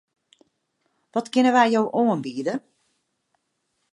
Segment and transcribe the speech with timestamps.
[1.13, 2.53] Wat kinne wy jo oanbiede?